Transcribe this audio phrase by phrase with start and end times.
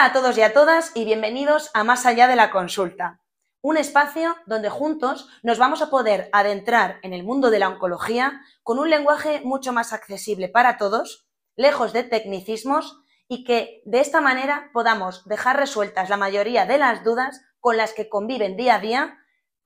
[0.00, 3.20] Hola a todos y a todas y bienvenidos a Más allá de la consulta,
[3.60, 8.40] un espacio donde juntos nos vamos a poder adentrar en el mundo de la oncología
[8.62, 14.22] con un lenguaje mucho más accesible para todos, lejos de tecnicismos y que de esta
[14.22, 18.80] manera podamos dejar resueltas la mayoría de las dudas con las que conviven día a
[18.80, 19.18] día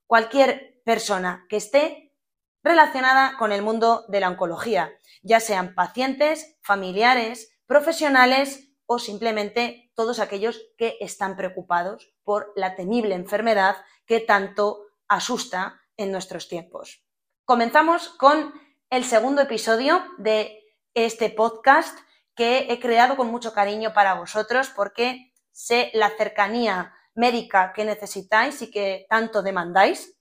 [0.05, 2.13] cualquier persona que esté
[2.61, 4.91] relacionada con el mundo de la oncología,
[5.23, 13.15] ya sean pacientes, familiares, profesionales o simplemente todos aquellos que están preocupados por la temible
[13.15, 17.03] enfermedad que tanto asusta en nuestros tiempos.
[17.45, 18.53] Comenzamos con
[18.89, 21.97] el segundo episodio de este podcast
[22.35, 28.61] que he creado con mucho cariño para vosotros porque sé la cercanía médica que necesitáis
[28.61, 30.17] y que tanto demandáis.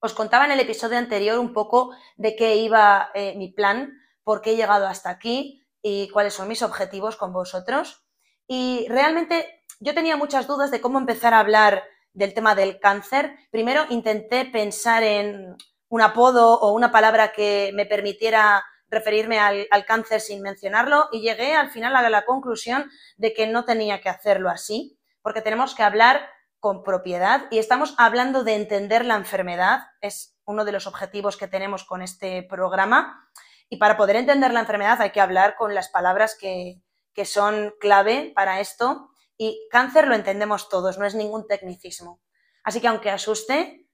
[0.00, 3.92] Os contaba en el episodio anterior un poco de qué iba eh, mi plan,
[4.24, 8.04] por qué he llegado hasta aquí y cuáles son mis objetivos con vosotros.
[8.46, 13.36] Y realmente yo tenía muchas dudas de cómo empezar a hablar del tema del cáncer.
[13.50, 15.56] Primero intenté pensar en
[15.88, 21.54] un apodo o una palabra que me permitiera referirme al, cáncer sin mencionarlo y llegué
[21.54, 25.82] al final a la conclusión de que no tenía que hacerlo así, porque tenemos que
[25.82, 31.36] hablar con propiedad y estamos hablando de entender la enfermedad, es uno de los objetivos
[31.36, 33.30] que tenemos con este programa.
[33.70, 36.82] Y para poder entender la enfermedad hay que hablar con las palabras que,
[37.14, 39.10] que son clave para esto.
[39.38, 42.20] Y cáncer lo entendemos todos, no es ningún tecnicismo.
[42.62, 43.88] Así que aunque asuste,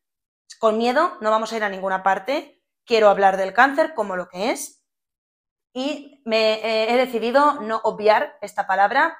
[0.58, 2.60] con miedo no vamos a ir a ninguna parte.
[2.84, 4.82] Quiero hablar del cáncer como lo que es
[5.76, 9.18] y me eh, he decidido no obviar esta palabra,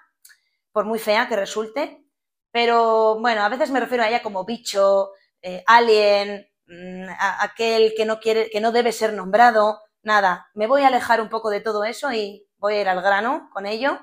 [0.73, 2.03] por muy fea que resulte,
[2.51, 5.11] pero bueno, a veces me refiero a ella como bicho,
[5.43, 7.09] eh, alien, mm,
[7.41, 11.29] aquel que no quiere, que no debe ser nombrado, nada, me voy a alejar un
[11.29, 13.99] poco de todo eso y voy a ir al grano con ello.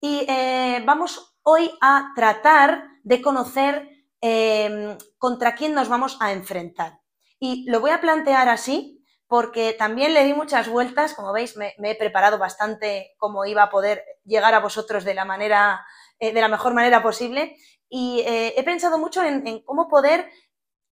[0.00, 3.88] Y eh, vamos hoy a tratar de conocer
[4.20, 7.00] em, contra quién nos vamos a enfrentar.
[7.38, 11.74] Y lo voy a plantear así porque también le di muchas vueltas, como veis me,
[11.78, 15.84] he preparado bastante cómo iba a poder llegar a vosotros de la manera,
[16.18, 17.56] eh, de la mejor manera posible
[17.96, 20.28] y eh, he pensado mucho en, cómo poder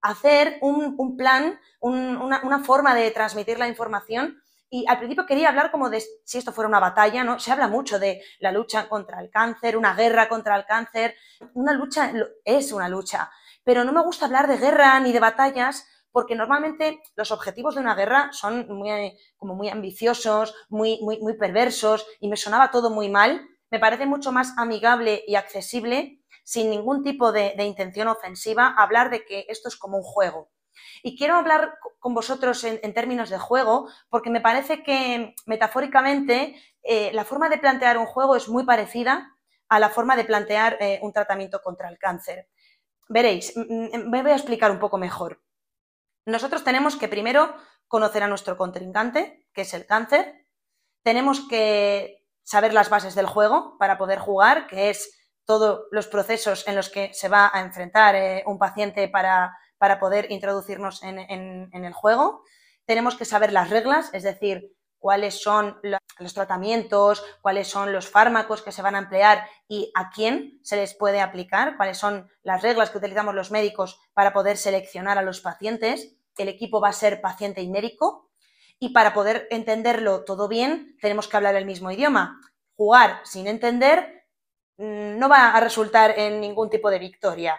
[0.03, 5.91] hacer un, plan, una, forma de transmitir la información y al principio quería hablar como
[5.91, 7.39] de si esto fuera una batalla, ¿no?
[7.39, 11.15] Se habla mucho de la lucha contra el cáncer, una guerra contra el cáncer.
[11.55, 12.13] Una lucha
[12.45, 13.31] es una lucha,
[13.65, 17.81] pero no me gusta hablar de guerra ni de batallas porque normalmente los objetivos de
[17.81, 22.91] una guerra son muy, como muy ambiciosos, muy, muy, muy perversos y me sonaba todo
[22.91, 23.47] muy mal.
[23.71, 29.25] Me parece mucho más amigable y accesible, sin ningún tipo de, intención ofensiva, hablar de
[29.25, 30.51] que esto es como un juego.
[31.03, 37.11] Y quiero hablar con vosotros en, términos de juego, porque me parece que metafóricamente eh,
[37.13, 39.37] la forma de plantear un juego es muy parecida
[39.69, 42.49] a la forma de plantear eh, un tratamiento contra el cáncer.
[43.09, 45.43] Veréis, me voy a explicar un poco mejor.
[46.25, 47.55] Nosotros tenemos que primero
[47.89, 50.47] conocer a nuestro contrincante, que es el cáncer.
[51.03, 55.22] Tenemos que saber las bases del juego para poder jugar, que es
[55.53, 59.55] todos los procesos en los que se va a enfrentar eh, un paciente para,
[60.01, 62.43] poder introducirnos en, el juego.
[62.87, 65.79] Tenemos que saber las reglas, es decir, cuáles son
[66.19, 70.77] los tratamientos, cuáles son los fármacos que se van a emplear y a quién se
[70.77, 75.23] les puede aplicar, cuáles son las reglas que utilizamos los médicos para poder seleccionar a
[75.23, 76.17] los pacientes.
[76.39, 78.31] El equipo va a ser paciente y médico
[78.79, 82.41] y para poder entenderlo todo bien tenemos que hablar el mismo idioma.
[82.75, 84.22] Jugar sin entender
[84.79, 87.59] no va a resultar en ningún tipo de victoria.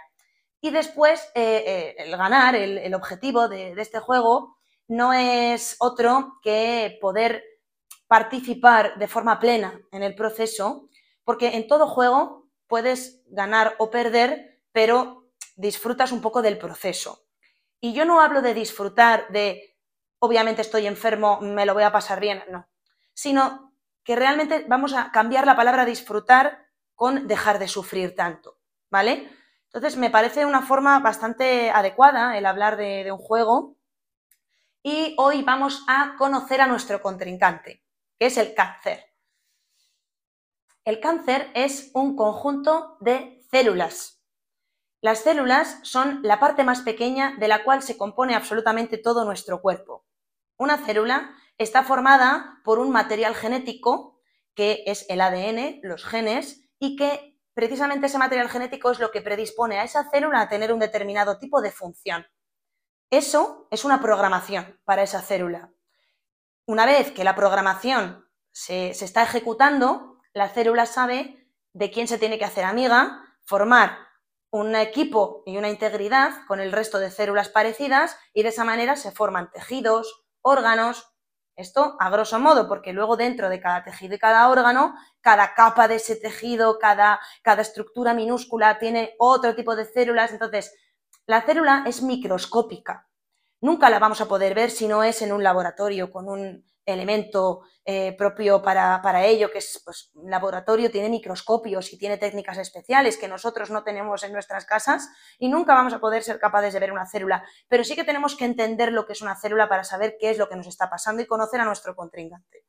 [0.61, 4.57] Y después, eh, eh, el ganar, el, objetivo de este juego,
[4.87, 7.43] no es otro que poder
[8.07, 10.89] participar de forma plena en el proceso,
[11.23, 17.25] porque en todo juego puedes ganar o perder, pero disfrutas un poco del proceso.
[17.79, 19.77] Y yo no hablo de disfrutar de,
[20.19, 22.67] obviamente estoy enfermo, me lo voy a pasar bien, no,
[23.13, 23.73] sino
[24.03, 26.62] que realmente vamos a cambiar la palabra disfrutar
[26.95, 28.57] con dejar de sufrir tanto,
[28.89, 29.29] ¿vale?
[29.65, 33.77] Entonces me parece una forma bastante adecuada el hablar de, de un juego
[34.83, 37.83] y hoy vamos a conocer a nuestro contrincante,
[38.19, 39.13] que es el cáncer.
[40.85, 44.21] El cáncer es un conjunto de células.
[44.99, 49.61] Las células son la parte más pequeña de la cual se compone absolutamente todo nuestro
[49.61, 50.05] cuerpo.
[50.57, 54.21] Una célula está formada por un material genético
[54.55, 59.21] que es el ADN, los genes, y que precisamente ese material genético es lo que
[59.21, 62.27] predispone a esa célula a tener un determinado tipo de función.
[63.09, 65.71] Eso es una programación para esa célula.
[66.65, 72.37] Una vez que la programación se, está ejecutando, la célula sabe de quién se tiene
[72.37, 73.97] que hacer amiga, formar
[74.51, 78.97] un equipo y una integridad con el resto de células parecidas y de esa manera
[78.97, 81.13] se forman tejidos, órganos,
[81.55, 85.87] esto a grosso modo, porque luego dentro de cada tejido y cada órgano, cada capa
[85.87, 90.75] de ese tejido, cada, cada estructura minúscula tiene otro tipo de células, entonces
[91.25, 93.07] la célula es microscópica.
[93.61, 97.61] Nunca la vamos a poder ver si no es en un laboratorio con un elemento
[97.85, 103.15] eh, propio para, ello, que es pues, un laboratorio, tiene microscopios y tiene técnicas especiales
[103.15, 105.07] que nosotros no tenemos en nuestras casas
[105.39, 108.35] y nunca vamos a poder ser capaces de ver una célula, pero sí que tenemos
[108.35, 110.89] que entender lo que es una célula para saber qué es lo que nos está
[110.89, 112.65] pasando y conocer a nuestro contrincante.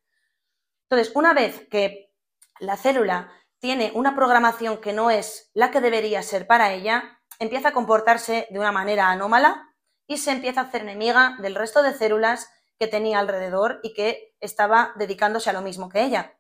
[0.89, 2.14] Entonces, una vez que
[2.61, 7.69] la célula tiene una programación que no es la que debería ser para ella, empieza
[7.69, 9.75] a comportarse de una manera anómala
[10.07, 14.35] y se empieza a hacer enemiga del resto de células que tenía alrededor y que
[14.41, 16.39] estaba dedicándose a lo mismo que ella.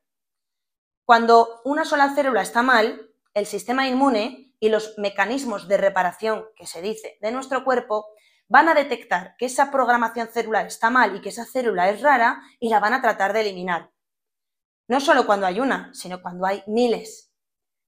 [1.07, 6.67] Cuando una sola célula está mal, el sistema inmune y los mecanismos de reparación que
[6.67, 8.07] se dice de nuestro cuerpo
[8.49, 12.43] van a detectar que esa programación celular está mal y que esa célula es rara
[12.61, 13.94] y la van a tratar de eliminar.
[14.87, 17.33] No solo cuando hay una, sino cuando hay miles.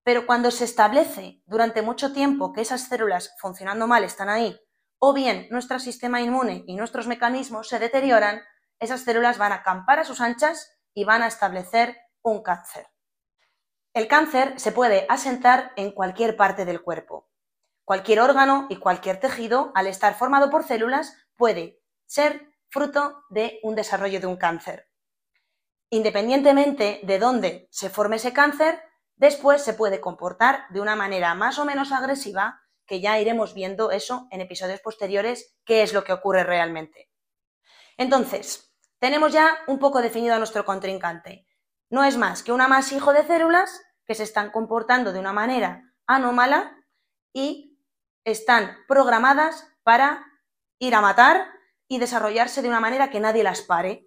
[0.02, 4.58] Pero cuando se establece durante mucho tiempo que esas células funcionando mal están ahí
[4.98, 8.40] o bien nuestro sistema inmune y nuestros mecanismos se deterioran,
[8.78, 12.86] esas células van a acampar a sus anchas y van a establecer un cáncer.
[13.92, 17.30] El cáncer se puede asentar en cualquier parte del cuerpo.
[17.84, 23.74] Cualquier órgano y cualquier tejido, al estar formado por células, puede ser fruto de un
[23.74, 24.88] desarrollo de un cáncer.
[25.96, 28.82] Independientemente de dónde se forme ese cáncer,
[29.14, 33.90] después se puede comportar de una manera más o menos agresiva que ya iremos viendo
[33.90, 37.10] eso en episodios posteriores, qué es lo que ocurre realmente.
[37.96, 41.46] Entonces, tenemos ya un poco definido a nuestro contrincante.
[41.88, 45.94] No es más que un amasijo de células que se están comportando de una manera
[46.06, 46.76] anómala
[47.32, 47.80] y
[48.22, 50.26] están programadas para
[50.78, 51.48] ir a matar
[51.88, 54.05] y desarrollarse de una manera que nadie las pare.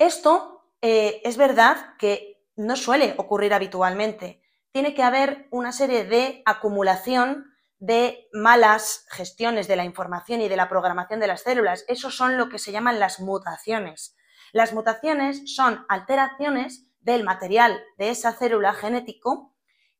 [0.00, 4.40] Esto eh, es verdad que no suele ocurrir habitualmente
[4.72, 10.56] tiene que haber una serie de acumulación de malas gestiones de la información y de
[10.56, 11.84] la programación de las células.
[11.86, 14.16] Eso son lo que se llaman las mutaciones.
[14.52, 19.54] Las mutaciones son alteraciones del material de esa célula genético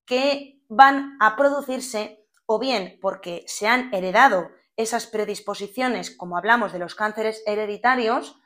[0.06, 6.78] que van a producirse o bien porque se han heredado esas predisposiciones, como hablamos de
[6.78, 8.40] los cánceres hereditarios,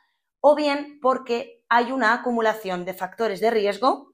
[0.47, 4.13] o bien porque hay una acumulación de factores de riesgo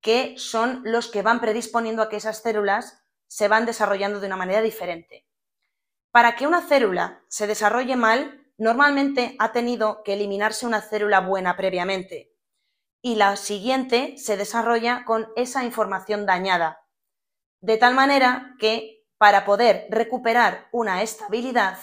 [0.00, 4.34] que son los que van predisponiendo a que esas células se van desarrollando de una
[4.34, 5.24] manera diferente.
[6.10, 11.56] Para que una célula se desarrolle mal, normalmente ha tenido que eliminarse una célula buena
[11.56, 12.34] previamente
[13.00, 16.88] y la siguiente se desarrolla con esa información dañada.
[17.60, 21.78] De tal manera que para poder recuperar una estabilidad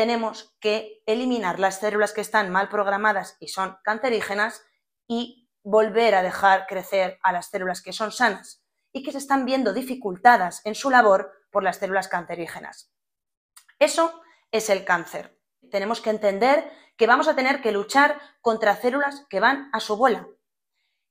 [0.00, 4.64] tenemos que eliminar las células que están mal programadas y son cancerígenas
[5.06, 8.64] y volver a dejar crecer a las células que son sanas
[8.94, 12.90] y que se están viendo dificultadas en su labor por las células cancerígenas.
[13.78, 15.38] Eso es el cáncer.
[15.70, 19.98] Tenemos que entender que vamos a tener que luchar contra células que van a su
[19.98, 20.26] bola.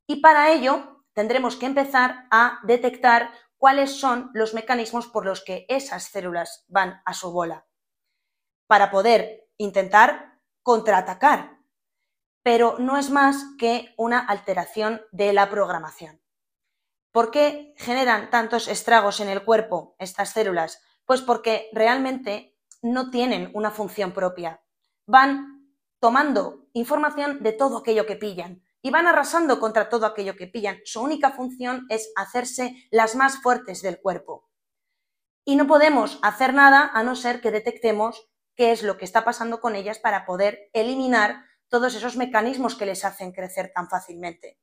[0.08, 5.68] Y para ello tendremos que empezar a detectar cuáles son los mecanismos por los que
[5.70, 7.69] esas células van a su bola.
[8.70, 11.60] Para poder intentar contraatacar
[12.44, 16.20] pero no es más que una alteración de la programación.
[17.12, 20.82] ¿Por qué generan tantos estragos en el cuerpo estas células?
[21.06, 24.64] Pues porque realmente no tienen una función propia.
[25.06, 30.48] Van tomando información de todo aquello que pillan y van arrasando contra todo aquello que
[30.48, 30.80] pillan.
[30.86, 34.50] Su única función es hacerse las más fuertes del cuerpo.
[35.44, 39.24] Y no podemos hacer nada a no ser que detectemos qué es lo que está
[39.24, 44.60] pasando con ellas para poder eliminar todos esos mecanismos que les hacen crecer tan fácilmente.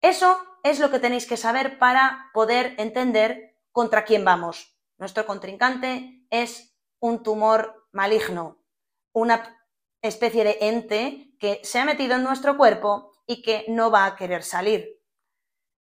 [0.00, 4.74] Eso es lo que tenéis que saber para poder entender contra quién vamos.
[4.96, 8.64] Nuestro contrincante es un tumor maligno,
[9.12, 9.62] una
[10.00, 14.16] especie de ente que se ha metido en nuestro cuerpo y que no va a
[14.16, 15.02] querer salir.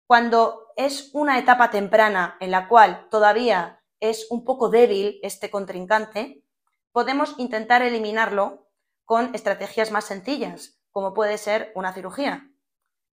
[0.06, 6.43] Cuando es una etapa temprana en la cual todavía es un poco débil este contrincante,
[6.94, 8.68] podemos intentar eliminarlo
[9.04, 12.48] con estrategias más sencillas, como puede ser una cirugía.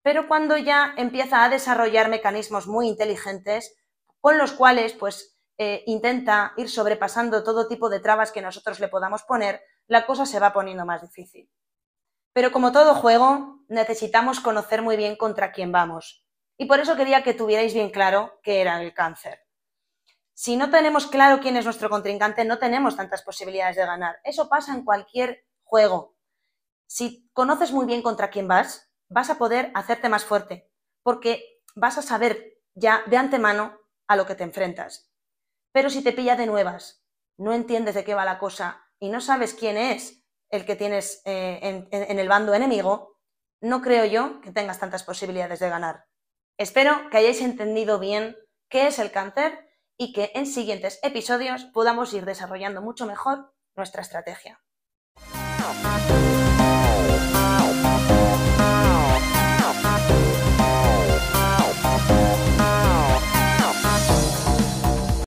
[0.03, 3.75] Pero cuando ya empieza a desarrollar mecanismos muy inteligentes
[4.21, 8.89] con los cuales pues eh, intenta ir sobrepasando todo tipo de trabas que nosotros le
[8.89, 11.51] podamos poner, la cosa se va poniendo más difícil.
[12.35, 16.27] Pero como todo juego, necesitamos conocer muy bien contra quién vamos.
[16.59, 19.41] Y por eso quería que tuvierais bien claro qué era el cáncer.
[20.43, 24.21] Si no tenemos claro quién es nuestro contrincante, no tenemos tantas posibilidades de ganar.
[24.25, 26.17] Eso pasa en cualquier juego.
[26.87, 31.99] Si conoces muy bien contra quién vas, vas a poder hacerte más fuerte, porque vas
[31.99, 33.79] a saber ya de antemano
[34.09, 35.13] a lo que te enfrentas.
[35.73, 37.05] Pero si te pilla de nuevas,
[37.37, 41.21] no entiendes de qué va la cosa y no sabes quién es el que tienes
[41.27, 43.19] eh, en el bando enemigo,
[43.61, 46.07] no creo yo que tengas tantas posibilidades de ganar.
[46.57, 48.39] Espero que hayáis entendido bien
[48.71, 49.70] qué es el cáncer
[50.01, 54.59] y que en siguientes episodios podamos ir desarrollando mucho mejor nuestra estrategia.